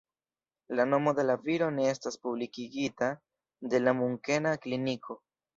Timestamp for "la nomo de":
0.79-1.25